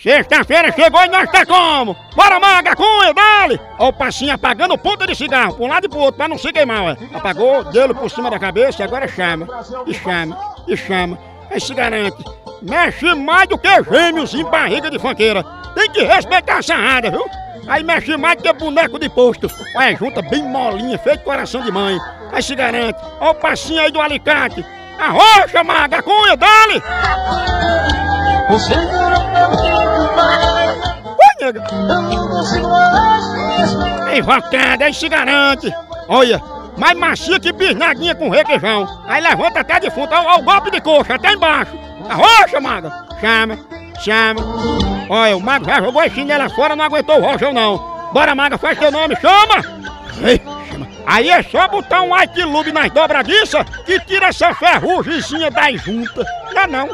Sexta-feira 0.00 0.70
chegou 0.70 1.02
e 1.02 1.08
nós 1.08 1.28
tá 1.28 1.44
como? 1.44 1.96
Bora 2.14 2.38
maga, 2.38 2.76
cunha, 2.76 3.12
dale! 3.12 3.60
Ó 3.80 3.88
o 3.88 3.92
passinho 3.92 4.32
apagando 4.32 4.78
ponta 4.78 5.04
de 5.04 5.14
cigarro, 5.16 5.54
pra 5.54 5.64
um 5.64 5.68
lado 5.68 5.86
e 5.86 5.88
pro 5.88 5.98
outro, 5.98 6.18
pra 6.18 6.28
não 6.28 6.38
se 6.38 6.52
queimar, 6.52 6.84
ué. 6.84 6.96
Apagou, 7.12 7.64
deu 7.64 7.92
por 7.92 8.08
cima 8.08 8.30
da 8.30 8.38
cabeça 8.38 8.80
e 8.80 8.84
agora 8.84 9.08
chama. 9.08 9.48
E 9.88 9.94
chama, 9.94 10.38
e 10.68 10.76
chama. 10.76 11.18
Aí 11.50 11.60
se 11.60 11.74
garante. 11.74 12.24
Mexe 12.62 13.12
mais 13.14 13.48
do 13.48 13.58
que 13.58 13.68
gêmeos 13.90 14.32
em 14.34 14.44
barriga 14.44 14.88
de 14.88 15.00
fanqueira. 15.00 15.42
Tem 15.74 15.90
que 15.90 16.04
respeitar 16.04 16.58
a 16.58 16.62
sarrada, 16.62 17.10
viu? 17.10 17.24
Aí 17.66 17.82
mexe 17.82 18.16
mais 18.16 18.36
do 18.36 18.42
que 18.44 18.52
boneco 18.52 19.00
de 19.00 19.08
posto. 19.08 19.50
Olha, 19.74 19.96
junta 19.96 20.22
bem 20.22 20.44
molinha, 20.44 20.96
feito 20.98 21.24
coração 21.24 21.60
de 21.62 21.72
mãe. 21.72 21.98
Aí 22.32 22.42
se 22.42 22.54
garante. 22.54 23.00
Ó 23.20 23.30
o 23.30 23.34
passinho 23.34 23.80
aí 23.80 23.90
do 23.90 24.00
alicate. 24.00 24.64
Arrocha, 24.96 25.64
maga, 25.64 26.00
cunha, 26.02 26.36
dale! 26.36 26.82
Você 28.48 28.74
nega. 31.52 31.64
Eu 34.12 34.24
não 34.24 34.84
aí 34.84 34.94
se 34.94 35.08
garante. 35.08 35.72
Olha, 36.08 36.40
mais 36.76 36.98
macia 36.98 37.40
que 37.40 37.52
bisnaguinha 37.52 38.14
com 38.14 38.28
requeijão. 38.28 38.86
Aí 39.06 39.22
levanta 39.22 39.60
até 39.60 39.80
de 39.80 39.90
fundo, 39.90 40.12
ó 40.12 40.38
o 40.38 40.42
golpe 40.42 40.70
de 40.70 40.80
coxa, 40.80 41.14
até 41.14 41.32
embaixo. 41.32 41.72
Arrocha, 42.08 42.60
maga. 42.60 42.92
Chama, 43.20 43.58
chama. 44.00 44.40
Olha, 45.08 45.36
o 45.36 45.40
mago 45.40 45.64
já 45.64 45.80
jogou 45.80 46.02
a 46.02 46.08
chinela 46.08 46.48
fora, 46.50 46.76
não 46.76 46.84
aguentou 46.84 47.18
o 47.18 47.22
rocha 47.22 47.52
não. 47.52 47.78
Bora, 48.12 48.34
maga, 48.34 48.58
faz 48.58 48.78
teu 48.78 48.90
nome, 48.90 49.16
chama. 49.16 49.62
Ei. 50.22 50.40
Aí 51.06 51.30
é 51.30 51.42
só 51.42 51.66
botar 51.68 52.02
um 52.02 52.14
white 52.14 52.42
lube 52.42 52.70
nas 52.70 52.90
dobradiças 52.90 53.64
que 53.86 53.98
tira 54.00 54.26
essa 54.26 54.52
ferrugemzinha 54.54 55.50
das 55.50 55.80
juntas. 55.80 56.26
Não 56.54 56.62
é 56.62 56.66
não. 56.66 56.88